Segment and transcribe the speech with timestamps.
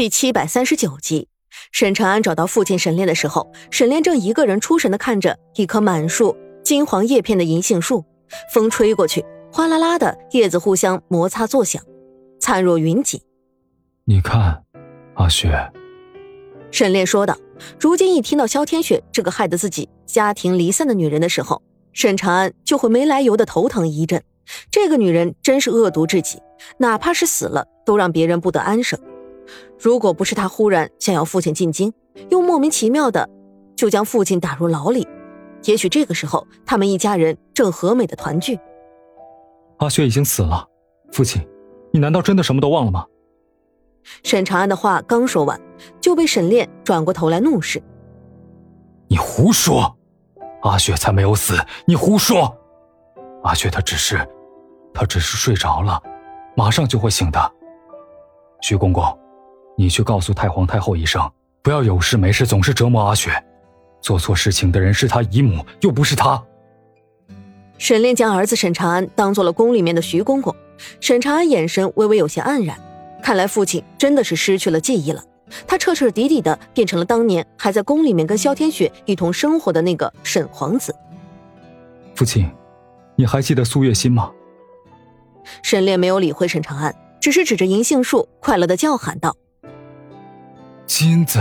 [0.00, 1.28] 第七百三十九集，
[1.72, 6.34] 沈长安找到父亲沈炼的时候，沈炼正一个人出神的看着一棵满树
[6.64, 8.02] 金黄叶片的银杏树，
[8.50, 9.22] 风吹过去，
[9.52, 11.82] 哗啦啦的叶子互相摩擦作响，
[12.40, 13.20] 灿若云锦。
[14.06, 14.64] 你看，
[15.16, 15.70] 阿雪。
[16.70, 17.36] 沈炼说道。
[17.78, 21.60] 如今一听到萧天雪这个害得自己家庭离散的女人的时候，
[21.92, 24.22] 沈长安就会没来由的头疼一阵。
[24.70, 26.38] 这个女人真是恶毒至极，
[26.78, 28.98] 哪怕是死了，都让别人不得安生。
[29.80, 31.90] 如果不是他忽然想要父亲进京，
[32.28, 33.26] 又莫名其妙的
[33.74, 35.08] 就将父亲打入牢里，
[35.64, 38.60] 也许这个时候他们一家人正和美的团聚。
[39.78, 40.68] 阿雪已经死了，
[41.12, 41.42] 父亲，
[41.94, 43.06] 你难道真的什么都忘了吗？
[44.22, 45.58] 沈长安的话刚说完，
[45.98, 47.82] 就被沈炼转过头来怒视
[49.08, 49.96] ：“你胡说！
[50.60, 51.54] 阿雪才没有死，
[51.86, 52.54] 你胡说！
[53.44, 54.28] 阿雪她只是，
[54.92, 56.02] 她只是睡着了，
[56.54, 57.52] 马上就会醒的。
[58.60, 59.02] 徐公公。”
[59.80, 61.26] 你去告诉太皇太后一声，
[61.62, 63.42] 不要有事没事总是折磨阿雪。
[64.02, 66.42] 做错事情的人是他姨母，又不是他。
[67.78, 70.54] 沈炼将儿子沈长安当做了宫里面的徐公公，
[71.00, 72.78] 沈长安眼神微微有些黯然，
[73.22, 75.24] 看来父亲真的是失去了记忆了。
[75.66, 80.94] 他彻彻底底的变成了当年还在宫里面跟萧天雪一同生活的那个沈皇子。
[82.14, 82.50] 父亲，
[83.16, 84.30] 你还记得苏月心吗？
[85.62, 89.34] 沈炼没有理会沈长安，只是指着银杏树，快乐的叫喊道。
[90.92, 91.38] 金子，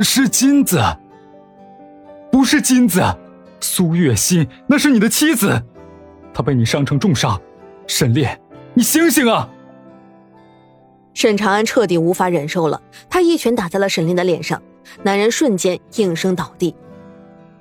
[0.00, 0.80] 是金子，
[2.32, 3.02] 不是金子。
[3.60, 5.62] 苏月心，那是你的妻子，
[6.32, 7.38] 她被你伤成重伤。
[7.86, 8.40] 沈炼，
[8.72, 9.46] 你醒醒啊！
[11.12, 14.62] 沈长安彻底无法忍受了，他一拳打在了沈炼的脸上，
[15.02, 16.74] 男人瞬间应声倒地。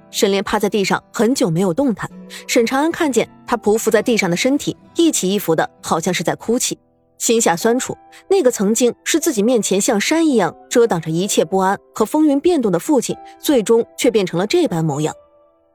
[0.10, 2.10] 沈炼趴在地上很久没有动弹，
[2.48, 6.80] 沈长安看见他匍匐在地上的身体一起一伏的，好像是在哭泣。
[7.24, 15.16] 心下酸楚，那个曾经是自己面前像山一样遮挡着一切不安和风云变动的父亲，最终却变成了这般模样。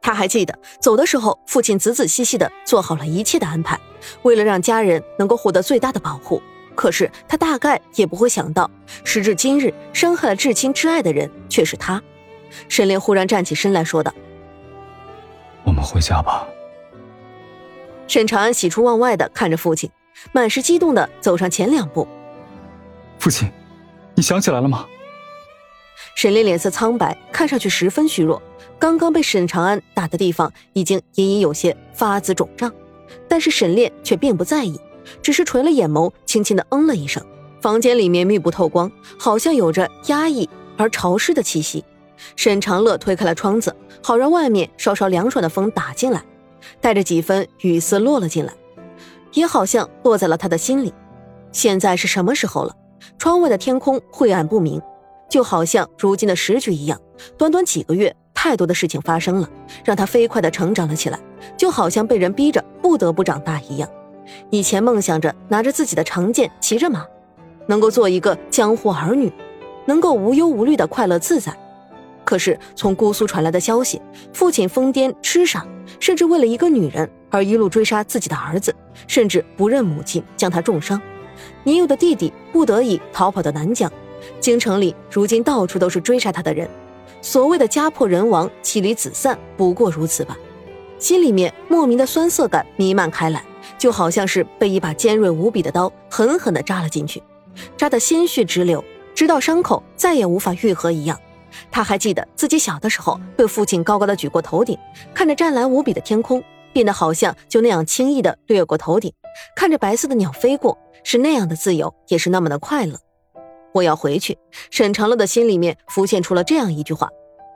[0.03, 3.81] 他还记得走的时候，父亲仔仔细细的做好了一切的安排，
[4.25, 6.43] 为了让家人能够获得最大的保护。
[6.75, 8.71] 可是他大概也不会想到，
[9.03, 12.03] 时至今日，伤害了至亲至爱的人却是他。
[12.69, 14.13] 沈炼忽然站起身来说道
[15.65, 16.47] ：“我们回家吧。”
[18.07, 19.91] 沈长安喜出望外的看着父亲。
[20.33, 22.07] 满是激动的走上前两步，
[23.19, 23.51] 父亲，
[24.15, 24.87] 你想起来了吗？
[26.15, 28.43] 沈炼脸色苍白，看上去十分虚弱。
[28.79, 32.73] 刚刚被沈长安打的地方已经隐隐有些发紫肿胀，
[33.29, 34.81] 但是沈炼却并不在意，
[35.23, 37.25] 只是垂了眼眸，轻轻的嗯了一声。
[37.61, 41.85] 房间里面密不透光，好像有着压抑而潮湿的气息。
[42.37, 46.23] 沈长乐推开了窗子，好让外面稍稍凉爽的风打进来，
[46.81, 48.53] 带着几分雨丝落了进来。
[49.39, 50.93] 也好像落在了他的心里。
[51.53, 52.75] 现在是什么时候了？
[53.17, 54.81] 窗外的天空晦暗不明，
[55.29, 57.01] 就好像如今的时局一样。
[57.37, 59.49] 短短几个月，太多的事情发生了，
[59.85, 61.19] 让他飞快的成长了起来，
[61.57, 63.89] 就好像被人逼着不得不长大一样。
[64.51, 67.07] 以前梦想着拿着自己的长剑，骑着马，
[67.67, 69.33] 能够做一个江湖儿女，
[69.87, 71.57] 能够无忧无虑的快乐自在。
[72.29, 74.03] 可是从姑苏传来的消息，
[74.35, 75.67] 父亲疯癫痴傻，
[75.99, 78.75] 甚至为了一个女人而一路追杀自己的儿子，
[79.07, 81.01] 甚至不认母亲，将他重伤。
[81.65, 83.91] 年幼的弟弟不得已逃跑到南疆，
[84.41, 86.69] 京城里如今到处都是追杀他的人。
[87.23, 90.37] 所谓的家破人亡、妻离子散，不过如此吧。
[90.99, 93.43] 心里面莫名的酸涩感弥漫开来，
[93.79, 97.23] 就好像是被一把尖锐无比的刀狠狠地扎了进去，
[97.75, 98.85] 扎得鲜血直流，
[99.15, 101.19] 直到伤口再也无法愈合一样。
[101.79, 104.77] 他还记得自己小的时候被父亲高高的举过头顶，
[105.15, 109.13] 看着湛蓝无比的天空，变得好像就那样轻易的掠过头顶，
[109.55, 112.99] 看着白色的鸟飞过，是那样的自由，也是那么的快乐。
[113.73, 114.37] 我要回去。
[114.73, 117.09] 沈长乐的心里面浮现出了这样一句话：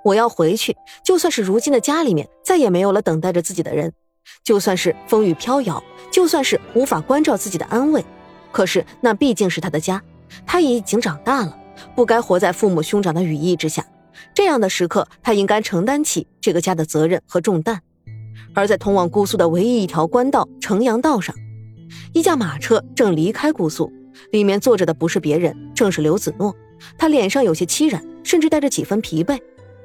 [0.04, 0.76] 我要回去。
[1.04, 3.92] 就算是如今的家里面再也没有了等待着自己的人，
[4.44, 5.82] 就算是风雨飘摇，
[6.12, 8.04] 就算是无法关照自己的安慰，
[8.52, 10.00] 可是那毕竟是他的家，
[10.46, 11.58] 他也已经长大了。
[11.96, 13.84] 不该活在父母兄长的羽翼之下，
[14.34, 17.80] 这样的时刻，他应该承担起这个家的责任和重担。
[18.54, 21.34] 而在通往姑苏的唯一一条官道城阳道上，
[22.12, 23.92] 一架马车正离开姑苏，
[24.30, 26.54] 里面坐着的不是别人，正是刘子诺。
[26.98, 29.38] 他脸上有些凄然，甚至带着几分疲惫，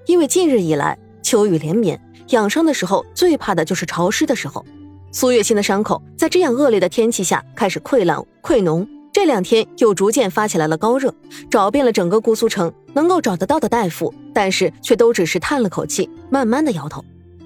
[0.05, 4.65] 因为近日以来秋雨连绵，养伤的时候最怕的就是潮湿的时候。
[5.11, 8.87] 苏月心的伤口在这样恶劣的天气下开始溃烂溃脓。
[9.13, 11.13] 这两天又逐渐发起来了高热，
[11.49, 17.05] 找遍了整个姑苏城能够找得到的大夫，但是却都只是叹了口气，慢慢的摇头。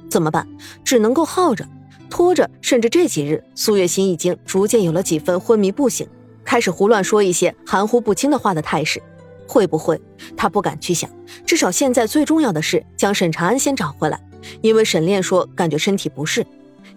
[0.09, 0.47] 怎么办？
[0.85, 1.67] 只能够耗着，
[2.09, 2.49] 拖着。
[2.61, 6.07] 甚至这几日，苏月心已经逐渐有了几分昏迷不醒，
[6.45, 9.03] 开始胡乱说一些含糊不清的话的态势。
[9.45, 9.99] 会不会？
[10.37, 11.09] 他不敢去想。
[11.45, 14.17] 至少现在最重要的是将沈长安先找回来，
[14.61, 16.47] 因为沈炼说感觉身体不适，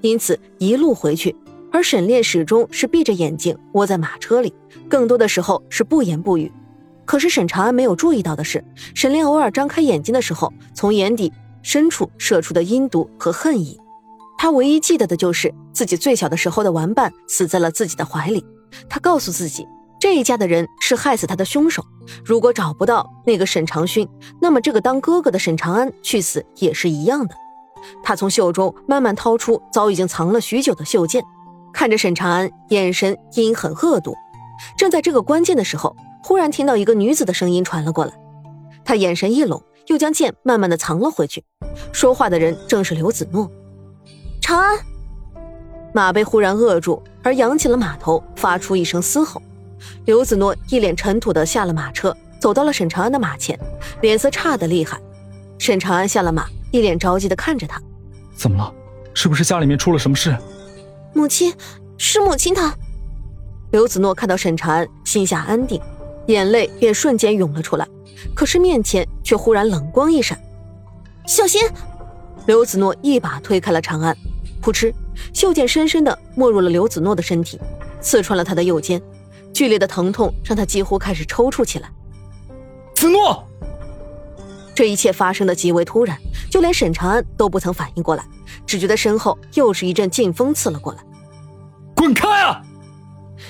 [0.01, 1.35] 因此一路回去。
[1.73, 4.55] 而沈炼始终是闭着眼睛窝在马车里，
[4.89, 6.53] 更多的时候是不言不语。
[7.05, 8.65] 可是沈长安没有注意到的是，
[8.95, 13.79] 沈炼偶尔张开眼睛的时候，从眼底深处射出的阴毒和恨意。
[14.39, 18.45] 他唯一记得的就是自己最小的时候的玩伴死在了自己的怀里。
[18.89, 19.67] 他告诉自己，
[20.01, 21.85] 这一家的人是害死他的凶手。
[22.25, 24.07] 如果找不到那个沈长勋，
[24.41, 27.35] 那么这个当哥哥的沈长安去死也是一样的。
[28.03, 31.25] 他从袖中慢慢掏出早已经藏了许久的袖剑。
[31.73, 34.15] 看着沈长安，眼神阴狠恶毒。
[34.77, 38.13] 正在这个关键的时候，忽然听到一个女子的声音传了过来。
[38.83, 41.45] 他眼神一拢，又将剑慢慢的藏了回去。
[41.93, 43.51] 说话的人正是刘子诺。
[44.41, 44.79] 长安，
[45.93, 49.43] 马被忽然扼住，而扬起了马头，发出一声嘶吼。
[50.07, 53.59] 刘子诺一脸尘土的下了马车，走到了沈长安的马前，
[54.01, 54.99] 脸色差的厉害。
[55.59, 57.79] 沈长安下了马，一脸着急的看着他。
[58.35, 58.73] 怎么了？
[59.13, 60.35] 是不是家里面出了什么事？
[61.13, 61.53] 母亲，
[61.99, 62.75] 是母亲她。
[63.73, 65.79] 刘子诺看到沈长安，心下安定，
[66.27, 67.87] 眼泪便瞬间涌了出来。
[68.35, 70.41] 可是面前却忽然冷光一闪，
[71.27, 71.63] 小心！
[72.47, 74.17] 刘子诺一把推开了长安，
[74.61, 74.93] 扑哧，
[75.33, 77.59] 袖剑深深的没入了刘子诺的身体，
[78.01, 79.01] 刺穿了他的右肩，
[79.53, 81.91] 剧烈的疼痛让他几乎开始抽搐起来。
[82.95, 83.47] 子诺，
[84.75, 86.19] 这一切发生的极为突然，
[86.51, 88.25] 就连沈长安都不曾反应过来。
[88.67, 90.99] 只觉得身后又是一阵劲风刺了过来，
[91.95, 92.63] 滚开啊！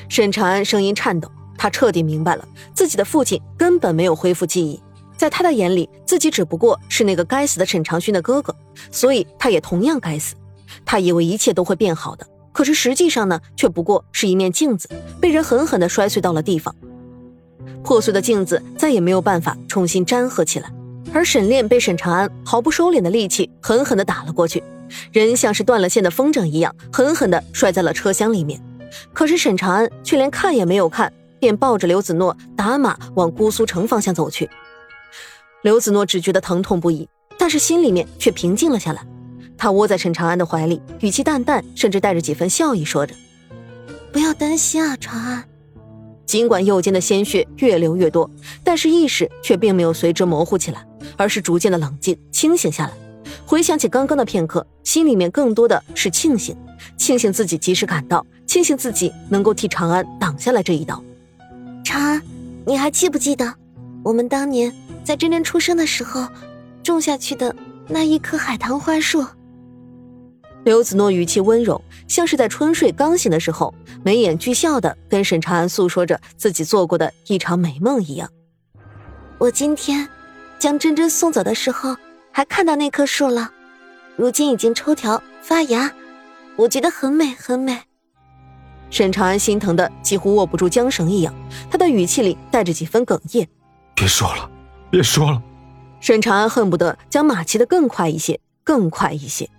[0.09, 1.31] 沈长安声音颤抖，
[1.65, 4.79] 他彻底明白了自己的父亲根本没有恢复记忆，
[5.17, 8.55] 在他的眼里，自己只不过是那个该死的沈长勋的哥哥，
[8.91, 10.35] 所以他也同样该死。
[10.85, 14.87] 他以为一切都会变好的，可是实际上呢，却不过是一面镜子，
[15.23, 16.77] 被人狠狠地摔碎到了地方。
[17.83, 20.71] 破碎的镜子再也没有办法重新粘合起来，
[21.15, 24.63] 而沈炼被沈长安毫不收敛的力气狠狠地打了过去。
[25.13, 28.61] 人像是断了线的风筝一样，狠狠地摔在了车厢里面。
[29.15, 31.11] 可是沈长安却连看也没有看，
[31.45, 34.49] 便抱着刘子诺打马往姑苏城方向走去。
[35.63, 37.07] 刘子诺只觉得疼痛不已，
[37.39, 39.07] 但是心里面却平静了下来。
[39.59, 43.15] 他窝在沈长安的怀里，语气淡淡，甚至带着几分笑意，说着
[44.11, 45.45] ：“不要担心啊，长安。”
[46.25, 48.31] 尽管右肩的鲜血越流越多，
[48.65, 50.83] 但是意识却并没有随之模糊起来，
[51.19, 52.93] 而是逐渐的冷静清醒下来。
[53.45, 56.57] 回想起刚刚的片刻，心里面更多的是庆幸，
[56.97, 61.03] 庆幸自己及时赶到，庆幸自己能够替长安挡下来这一刀。
[61.85, 62.21] 长安，
[62.67, 63.55] 你还记不记得，
[64.03, 64.73] 我们当年
[65.05, 66.27] 在真真出生的时候，
[66.83, 67.55] 种下去的
[67.87, 69.25] 那一棵海棠花树？
[70.65, 73.73] 刘子诺语气温柔，像是在春睡刚醒的时候，
[74.03, 78.29] 眉眼俱笑的跟沈长安诉说着自己做过的一场美梦一样。
[79.39, 80.09] 我今天
[80.59, 81.95] 将真真送走的时候。
[82.37, 83.53] 还看到那棵树了，
[84.17, 85.89] 如今已经抽条发芽，
[86.57, 87.81] 我觉得很美很美。
[88.95, 91.35] 沈长安心疼的几乎握不住缰绳一样，
[91.69, 93.49] 他的语气里带着几分哽咽。
[93.93, 94.49] 别说了，
[94.89, 95.43] 别说了。
[95.99, 99.51] 沈长安恨不得将马骑得更快一些，更快一些。